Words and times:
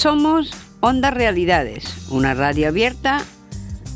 Somos 0.00 0.50
Onda 0.80 1.10
Realidades, 1.10 2.08
una 2.08 2.32
radio 2.32 2.68
abierta 2.68 3.22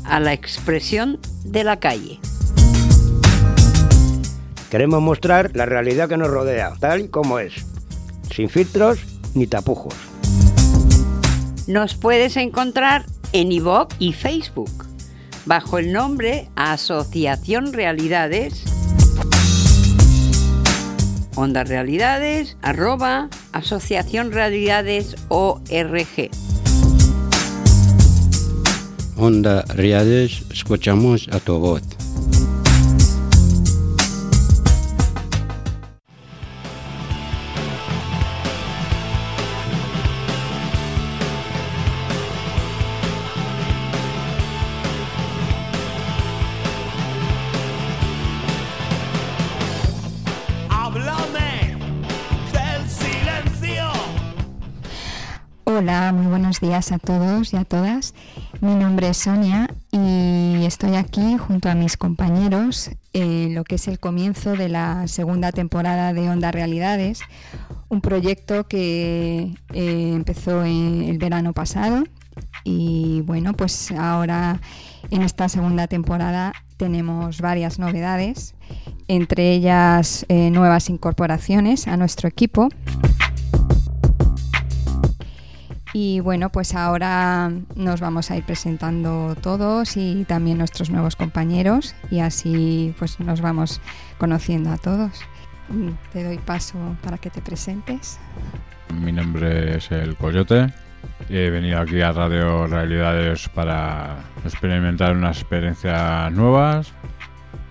a 0.03 0.19
la 0.19 0.33
expresión 0.33 1.19
de 1.43 1.63
la 1.63 1.79
calle. 1.79 2.19
Queremos 4.69 5.01
mostrar 5.01 5.49
la 5.55 5.65
realidad 5.65 6.07
que 6.07 6.17
nos 6.17 6.27
rodea, 6.27 6.73
tal 6.79 7.01
y 7.01 7.07
como 7.07 7.39
es, 7.39 7.65
sin 8.31 8.49
filtros 8.49 8.99
ni 9.33 9.47
tapujos. 9.47 9.95
Nos 11.65 11.95
puedes 11.95 12.37
encontrar 12.37 13.07
en 13.33 13.51
iVoox 13.51 13.95
y 13.97 14.13
Facebook, 14.13 14.85
bajo 15.47 15.79
el 15.79 15.91
nombre 15.91 16.49
Asociación 16.55 17.73
Realidades, 17.73 18.63
Onda 21.33 21.63
Realidades, 21.63 22.57
arroba 22.61 23.27
Asociación 23.55 24.33
Realidades 24.33 25.15
ORG. 25.29 26.29
Onda 29.15 29.61
Realidades, 29.69 30.43
escuchamos 30.51 31.29
a 31.31 31.39
tu 31.39 31.57
voz. 31.59 31.94
Hola, 55.77 56.13
muy 56.13 56.27
buenos 56.27 56.61
días 56.61 56.93
a 56.93 56.99
todos 56.99 57.51
y 57.51 57.57
a 57.57 57.65
todas. 57.65 58.13
Mi 58.61 58.75
nombre 58.75 59.09
es 59.09 59.17
Sonia 59.17 59.69
y 59.91 60.63
estoy 60.63 60.95
aquí 60.95 61.37
junto 61.37 61.69
a 61.69 61.75
mis 61.75 61.97
compañeros 61.97 62.91
en 63.11 63.53
lo 63.53 63.65
que 63.65 63.75
es 63.75 63.89
el 63.89 63.99
comienzo 63.99 64.53
de 64.53 64.69
la 64.69 65.09
segunda 65.09 65.51
temporada 65.51 66.13
de 66.13 66.29
Onda 66.29 66.53
Realidades, 66.53 67.19
un 67.89 67.99
proyecto 67.99 68.69
que 68.69 69.53
eh, 69.73 70.11
empezó 70.15 70.63
en 70.63 71.01
el 71.01 71.17
verano 71.17 71.51
pasado 71.51 72.05
y 72.63 73.19
bueno, 73.25 73.51
pues 73.51 73.91
ahora 73.91 74.61
en 75.11 75.23
esta 75.23 75.49
segunda 75.49 75.87
temporada 75.87 76.53
tenemos 76.77 77.41
varias 77.41 77.79
novedades, 77.79 78.55
entre 79.09 79.51
ellas 79.51 80.25
eh, 80.29 80.51
nuevas 80.51 80.89
incorporaciones 80.89 81.89
a 81.89 81.97
nuestro 81.97 82.29
equipo. 82.29 82.69
Y 85.97 86.19
bueno, 86.19 86.49
pues 86.49 86.75
ahora 86.75 87.53
nos 87.77 88.01
vamos 88.01 88.29
a 88.29 88.35
ir 88.35 88.43
presentando 88.43 89.33
todos 89.41 89.95
y 89.95 90.25
también 90.25 90.57
nuestros 90.57 90.89
nuevos 90.89 91.15
compañeros 91.15 91.95
y 92.11 92.19
así 92.19 92.93
pues 92.99 93.17
nos 93.21 93.39
vamos 93.39 93.79
conociendo 94.17 94.71
a 94.71 94.77
todos. 94.77 95.21
Te 96.11 96.25
doy 96.25 96.37
paso 96.37 96.77
para 97.01 97.17
que 97.17 97.29
te 97.29 97.41
presentes. 97.41 98.19
Mi 98.93 99.13
nombre 99.13 99.77
es 99.77 99.89
El 99.89 100.17
Coyote. 100.17 100.73
He 101.29 101.49
venido 101.49 101.79
aquí 101.79 102.01
a 102.01 102.11
Radio 102.11 102.67
Realidades 102.67 103.47
para 103.47 104.17
experimentar 104.43 105.15
unas 105.15 105.39
experiencias 105.39 106.29
nuevas, 106.33 106.91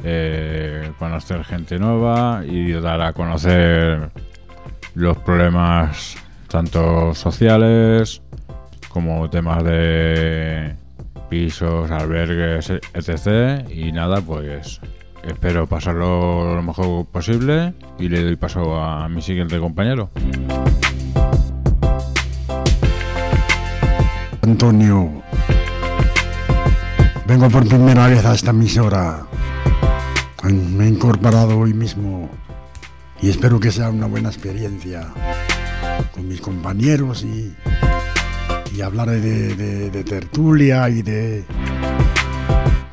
eh, 0.03 0.91
conocer 0.99 1.45
gente 1.45 1.79
nueva 1.79 2.43
y 2.47 2.73
dar 2.73 3.03
a 3.03 3.13
conocer 3.13 4.11
los 4.95 5.19
problemas 5.19 6.24
tanto 6.55 7.13
sociales 7.17 8.23
como 8.89 9.29
temas 9.29 9.65
de 9.65 10.77
pisos, 11.29 11.91
albergues, 11.91 12.71
etc. 12.71 13.69
Y 13.69 13.91
nada, 13.91 14.21
pues 14.21 14.81
espero 15.25 15.67
pasarlo 15.67 16.55
lo 16.55 16.63
mejor 16.63 17.07
posible 17.07 17.75
y 17.99 18.09
le 18.09 18.23
doy 18.23 18.37
paso 18.37 18.81
a 18.81 19.09
mi 19.09 19.21
siguiente 19.21 19.59
compañero. 19.59 20.11
Antonio, 24.41 25.25
vengo 27.27 27.51
por 27.51 27.67
primera 27.67 28.07
vez 28.07 28.25
a 28.25 28.33
esta 28.33 28.51
emisora. 28.51 29.27
Me 30.45 30.85
he 30.85 30.89
incorporado 30.89 31.59
hoy 31.59 31.75
mismo 31.75 32.31
y 33.21 33.31
espero 33.31 33.59
que 33.59 33.73
sea 33.73 33.91
una 33.91 34.07
buena 34.07 34.29
experiencia 34.29 35.13
con 36.13 36.29
mis 36.29 36.41
compañeros 36.41 37.25
y, 37.25 37.55
y 38.75 38.81
hablar 38.81 39.11
de, 39.11 40.05
tertulia 40.05 40.89
y 40.89 41.03
de 41.03 41.45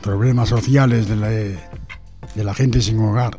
problemas 0.01 0.49
sociales 0.49 1.07
de 1.07 1.15
la, 1.15 1.29
de 1.29 2.43
la 2.43 2.53
gente 2.53 2.81
sin 2.81 2.99
hogar. 2.99 3.37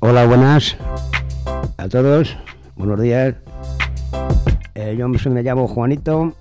Hola, 0.00 0.24
buenas 0.26 0.76
a 1.76 1.88
todos. 1.88 2.36
Buenos 2.76 3.00
días. 3.00 3.34
Eh, 4.74 4.96
yo 4.96 5.08
me 5.08 5.42
llamo 5.42 5.66
Juanito 5.66 6.34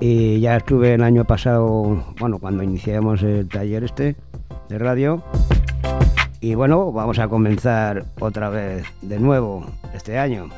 y 0.00 0.40
ya 0.40 0.56
estuve 0.56 0.94
el 0.94 1.02
año 1.02 1.24
pasado, 1.24 2.04
bueno, 2.18 2.38
cuando 2.38 2.62
iniciamos 2.62 3.22
el 3.22 3.48
taller 3.48 3.84
este 3.84 4.16
de 4.68 4.78
radio. 4.78 5.22
Y 6.42 6.56
bueno, 6.56 6.90
vamos 6.90 7.20
a 7.20 7.28
comenzar 7.28 8.04
otra 8.18 8.48
vez 8.48 8.84
de 9.00 9.20
nuevo 9.20 9.64
este 9.94 10.18
año. 10.18 10.48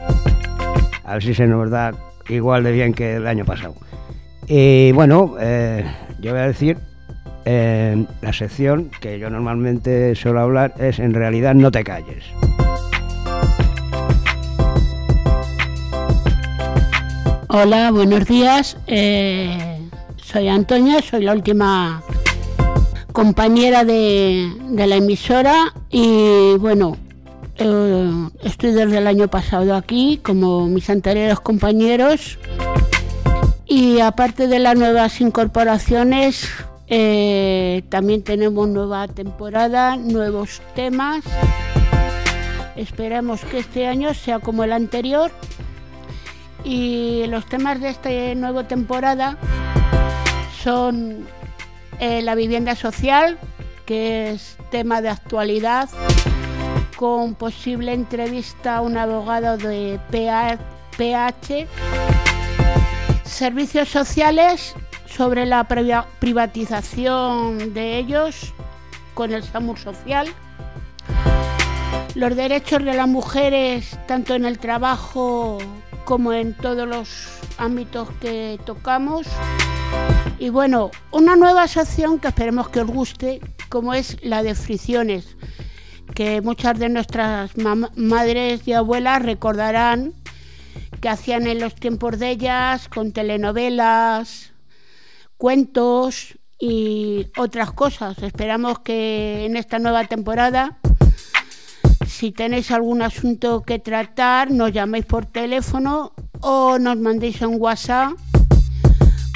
A 1.05 1.12
ver 1.12 1.22
si 1.22 1.34
se 1.34 1.47
nos 1.47 1.69
da 1.69 1.93
igual 2.31 2.65
de 2.65 2.72
bien 2.72 2.95
que 2.95 3.17
el 3.17 3.27
año 3.27 3.45
pasado. 3.45 3.75
Y 4.49 4.93
bueno, 4.93 5.34
eh, 5.39 5.84
yo 6.21 6.31
voy 6.31 6.41
a 6.41 6.47
decir, 6.47 6.78
eh, 7.45 8.03
la 8.22 8.33
sección 8.33 8.91
que 9.03 9.19
yo 9.19 9.28
normalmente 9.28 10.15
suelo 10.15 10.41
hablar 10.41 10.72
es 10.78 10.99
en 11.00 11.12
realidad 11.12 11.55
no 11.55 11.71
te 11.71 11.84
calles. 11.84 12.25
Hola, 17.49 17.91
buenos 17.91 18.25
días. 18.25 18.78
Eh, 18.87 19.87
soy 20.16 20.49
Antonia, 20.49 21.03
soy 21.03 21.25
la 21.25 21.34
última 21.34 22.03
compañera 23.14 23.84
de, 23.84 24.52
de 24.70 24.86
la 24.88 24.97
emisora 24.97 25.72
y 25.88 26.56
bueno, 26.58 26.97
estoy 28.42 28.72
desde 28.72 28.98
el 28.98 29.06
año 29.06 29.28
pasado 29.28 29.76
aquí 29.76 30.19
como 30.20 30.66
mis 30.66 30.91
anteriores 30.91 31.38
compañeros 31.38 32.41
y 33.66 34.00
aparte 34.00 34.48
de 34.48 34.58
las 34.58 34.76
nuevas 34.76 35.20
incorporaciones 35.20 36.48
eh, 36.88 37.84
también 37.88 38.24
tenemos 38.24 38.66
nueva 38.69 39.06
temporada, 39.06 39.94
nuevos 39.97 40.60
temas. 40.74 41.22
Esperemos 42.74 43.42
que 43.44 43.60
este 43.60 43.86
año 43.86 44.12
sea 44.12 44.41
como 44.41 44.64
el 44.64 44.72
anterior 44.72 45.30
y 46.64 47.26
los 47.28 47.47
temas 47.47 47.80
de 47.80 47.91
esta 47.91 48.10
nueva 48.34 48.66
temporada 48.66 49.38
son 50.64 51.28
eh, 52.00 52.22
la 52.22 52.34
vivienda 52.34 52.75
social, 52.75 53.38
que 53.87 54.31
es 54.31 54.56
tema 54.71 55.03
de 55.03 55.10
actualidad, 55.10 55.88
con 56.97 57.34
posible 57.34 57.93
entrevista 57.93 58.77
a 58.77 58.81
un 58.81 58.97
abogado 58.97 59.56
de 59.56 60.00
PH. 60.10 61.66
Servicios 63.25 63.88
sociales 63.88 64.75
sobre 65.06 65.47
la 65.47 65.65
privatización 65.65 67.75
de 67.75 67.99
ellos 67.99 68.54
con 69.15 69.33
el 69.33 69.43
SAMUR 69.43 69.78
social. 69.78 70.28
Los 72.15 72.37
derechos 72.37 72.84
de 72.84 72.94
las 72.94 73.09
mujeres, 73.09 73.98
tanto 74.07 74.34
en 74.34 74.45
el 74.45 74.59
trabajo 74.59 75.59
como 76.04 76.33
en 76.33 76.54
todos 76.54 76.86
los 76.86 77.41
ámbitos 77.59 78.09
que 78.21 78.59
tocamos. 78.65 79.27
Y 80.39 80.51
bueno, 80.51 80.91
una 81.10 81.36
nueva 81.36 81.66
sección 81.69 82.19
que 82.19 82.28
esperemos 82.28 82.69
que 82.69 82.81
os 82.81 82.86
guste, 82.86 83.41
como 83.69 83.95
es 83.95 84.22
la 84.22 84.42
de 84.42 84.54
fricciones, 84.54 85.36
que 86.15 86.42
muchas 86.42 86.78
de 86.78 86.89
nuestras 86.89 87.53
madres 87.57 88.66
y 88.69 88.72
abuelas 88.72 89.22
recordarán 89.22 90.13
que 91.01 91.09
hacían 91.09 91.47
en 91.47 91.60
los 91.60 91.75
tiempos 91.75 92.19
de 92.19 92.31
ellas 92.31 92.89
con 92.89 93.13
telenovelas, 93.13 94.53
cuentos 95.36 96.39
y 96.59 97.27
otras 97.37 97.72
cosas. 97.72 98.19
Esperamos 98.22 98.80
que 98.80 99.47
en 99.47 99.57
esta 99.57 99.78
nueva 99.78 100.04
temporada 100.04 100.78
si 102.07 102.33
tenéis 102.33 102.71
algún 102.71 103.03
asunto 103.03 103.63
que 103.63 103.78
tratar, 103.78 104.51
nos 104.51 104.72
llaméis 104.72 105.04
por 105.04 105.27
teléfono 105.27 106.13
o 106.41 106.78
nos 106.78 106.97
mandéis 106.97 107.42
un 107.42 107.57
WhatsApp 107.59 108.13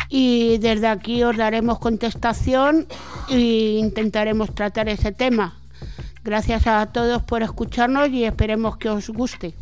y 0.08 0.58
desde 0.58 0.86
aquí 0.86 1.22
os 1.22 1.36
daremos 1.36 1.78
contestación 1.78 2.86
e 3.28 3.78
intentaremos 3.78 4.54
tratar 4.54 4.88
ese 4.88 5.12
tema. 5.12 5.54
Gracias 6.24 6.66
a 6.66 6.86
todos 6.86 7.22
por 7.22 7.42
escucharnos 7.42 8.08
y 8.10 8.24
esperemos 8.24 8.76
que 8.76 8.88
os 8.88 9.08
guste. 9.08 9.54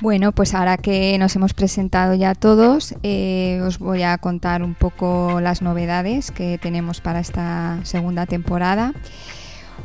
Bueno, 0.00 0.30
pues 0.30 0.54
ahora 0.54 0.76
que 0.76 1.18
nos 1.18 1.34
hemos 1.34 1.54
presentado 1.54 2.14
ya 2.14 2.36
todos, 2.36 2.94
eh, 3.02 3.60
os 3.66 3.80
voy 3.80 4.04
a 4.04 4.16
contar 4.18 4.62
un 4.62 4.74
poco 4.74 5.40
las 5.40 5.60
novedades 5.60 6.30
que 6.30 6.56
tenemos 6.58 7.00
para 7.00 7.18
esta 7.18 7.80
segunda 7.82 8.24
temporada. 8.24 8.92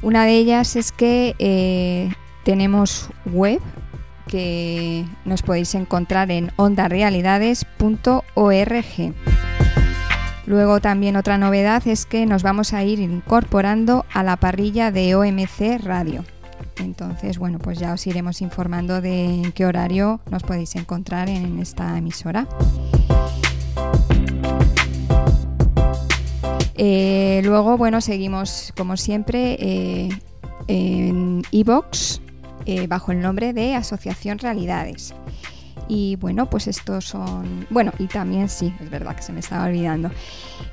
Una 0.04 0.26
de 0.26 0.34
ellas 0.38 0.76
es 0.76 0.92
que 0.92 1.36
eh, 1.40 2.14
tenemos 2.44 3.10
web 3.26 3.60
que 4.34 5.06
nos 5.26 5.44
podéis 5.44 5.76
encontrar 5.76 6.32
en 6.32 6.52
ondarealidades.org. 6.56 9.14
Luego 10.48 10.80
también 10.80 11.16
otra 11.18 11.38
novedad 11.38 11.88
es 11.88 12.08
que 12.08 12.26
nos 12.26 12.42
vamos 12.42 12.74
a 12.74 12.84
ir 12.84 13.00
incorporando 13.00 14.08
a 14.12 14.24
la 14.24 14.38
parrilla 14.38 14.90
de 14.90 15.14
OMC 15.14 15.84
Radio. 15.84 16.26
Entonces, 16.78 17.38
bueno, 17.38 17.60
pues 17.60 17.78
ya 17.78 17.94
os 17.94 18.08
iremos 18.08 18.42
informando 18.42 19.02
de 19.02 19.26
en 19.26 19.52
qué 19.52 19.68
horario 19.68 20.20
nos 20.32 20.42
podéis 20.42 20.76
encontrar 20.78 21.30
en 21.30 21.60
esta 21.60 21.96
emisora. 21.96 22.48
Eh, 26.74 27.44
luego, 27.46 27.78
bueno, 27.78 28.02
seguimos 28.02 28.74
como 28.76 28.98
siempre 28.98 29.58
eh, 29.60 30.10
en 30.68 31.44
iBox 31.52 32.23
eh, 32.66 32.88
bajo 32.88 33.12
el 33.12 33.20
nombre 33.20 33.54
de 33.54 33.76
Asociación 33.76 34.40
Realidades. 34.40 35.14
Y 35.88 36.16
bueno, 36.16 36.50
pues 36.50 36.68
estos 36.68 37.06
son. 37.06 37.68
Bueno, 37.70 37.92
y 38.00 38.08
también 38.08 38.48
sí, 38.48 38.74
es 38.82 38.90
verdad 38.90 39.16
que 39.16 39.22
se 39.22 39.34
me 39.34 39.42
estaba 39.42 39.66
olvidando. 39.66 40.12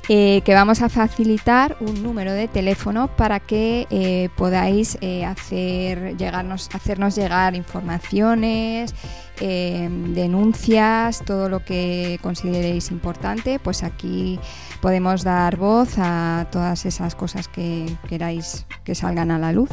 Eh, 0.09 0.43
que 0.45 0.55
vamos 0.55 0.83
a 0.83 0.89
facilitar 0.89 1.77
un 1.81 2.03
número 2.03 2.33
de 2.33 2.49
teléfono 2.49 3.09
para 3.17 3.41
que 3.41 3.87
eh, 3.91 4.29
podáis 4.37 4.99
llegarnos, 5.01 6.69
hacernos 6.73 7.17
llegar 7.17 7.57
informaciones, 7.57 8.95
denuncias, 9.41 11.23
todo 11.25 11.49
lo 11.49 11.65
que 11.65 12.19
consideréis 12.23 12.91
importante. 12.91 13.59
Pues 13.59 13.83
aquí 13.83 14.39
podemos 14.81 15.25
dar 15.25 15.57
voz 15.57 15.95
a 15.99 16.47
todas 16.53 16.87
esas 16.87 17.15
cosas 17.15 17.49
que 17.49 17.87
queráis 18.09 18.67
que 18.85 18.95
salgan 18.95 19.31
a 19.31 19.39
la 19.39 19.53
luz. 19.53 19.71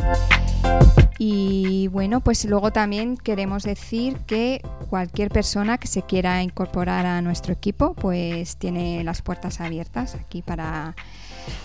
Y 1.19 1.87
bueno, 1.87 2.21
pues 2.21 2.45
luego 2.45 2.71
también 2.71 3.17
queremos 3.17 3.63
decir 3.63 4.17
que 4.27 4.61
cualquier 4.89 5.29
persona 5.29 5.77
que 5.79 5.87
se 5.87 6.03
quiera 6.03 6.43
incorporar 6.43 7.05
a 7.05 7.21
nuestro 7.21 7.53
equipo, 7.53 7.95
pues 7.95 8.57
tiene 8.57 9.03
las 9.03 9.23
puertas 9.23 9.59
abiertas 9.59 10.15
aquí 10.15 10.43
para, 10.43 10.95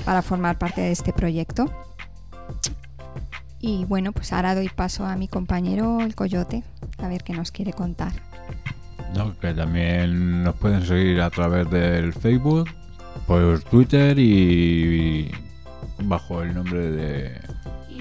para 0.04 0.22
formar 0.22 0.58
parte 0.58 0.81
de 0.81 0.93
este 0.93 1.12
proyecto. 1.12 1.70
Y 3.64 3.85
bueno, 3.85 4.11
pues 4.11 4.32
ahora 4.32 4.56
doy 4.56 4.69
paso 4.69 5.06
a 5.06 5.14
mi 5.17 5.29
compañero 5.29 6.00
el 6.00 6.17
Coyote, 6.17 6.64
a 6.99 7.06
ver 7.06 7.23
qué 7.23 7.32
nos 7.32 7.53
quiere 7.53 7.73
contar. 7.73 8.12
No, 9.14 9.38
que 9.38 9.55
también 9.55 10.43
nos 10.43 10.56
pueden 10.56 10.85
seguir 10.85 11.20
a 11.20 11.31
través 11.31 11.70
del 11.70 12.12
Facebook, 12.12 12.69
por 13.26 13.62
Twitter 13.62 14.19
y 14.19 15.31
bajo 16.03 16.43
el 16.43 16.55
nombre 16.55 16.91
de 16.91 17.41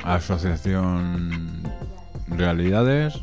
Asociación 0.03 1.61
Realidades.org. 2.27 3.21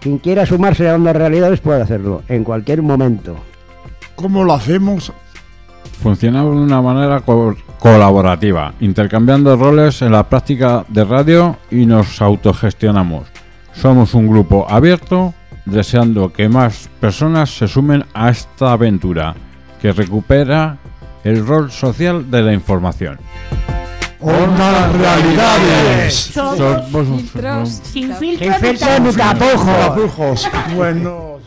Quien 0.00 0.18
quiera 0.18 0.46
sumarse 0.46 0.88
a 0.88 0.94
Onda 0.94 1.12
Realidades 1.12 1.60
puede 1.60 1.82
hacerlo 1.82 2.22
en 2.28 2.44
cualquier 2.44 2.82
momento. 2.82 3.36
¿Cómo 4.14 4.44
lo 4.44 4.52
hacemos? 4.54 5.12
Funcionamos 6.02 6.54
de 6.54 6.62
una 6.62 6.80
manera 6.80 7.20
co- 7.20 7.56
colaborativa, 7.80 8.74
intercambiando 8.80 9.56
roles 9.56 10.00
en 10.02 10.12
la 10.12 10.28
práctica 10.28 10.84
de 10.88 11.04
radio 11.04 11.56
y 11.70 11.86
nos 11.86 12.22
autogestionamos. 12.22 13.26
Somos 13.72 14.14
un 14.14 14.28
grupo 14.28 14.66
abierto, 14.68 15.34
deseando 15.64 16.32
que 16.32 16.48
más 16.48 16.88
personas 17.00 17.50
se 17.56 17.66
sumen 17.66 18.04
a 18.14 18.30
esta 18.30 18.72
aventura, 18.72 19.34
que 19.82 19.92
recupera 19.92 20.78
el 21.24 21.44
rol 21.44 21.70
social 21.72 22.30
de 22.30 22.42
la 22.42 22.52
información. 22.52 23.18
¡Onda 24.20 24.88
Realidades! 24.88 26.30
Somos 26.34 27.06
Filtros. 27.06 27.68
sin 27.68 28.08
Sin 28.08 28.14
filtro 28.16 28.48
ni 28.48 28.54
filtro 28.58 28.98
ni 28.98 29.12
tapujos. 29.12 29.66
tapujos. 29.66 30.42
Tapujos. 30.42 30.48
Bueno. 30.74 31.38